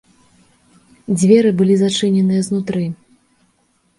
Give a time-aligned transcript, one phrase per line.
[1.17, 2.87] Дзверы былі зачыненыя знутры.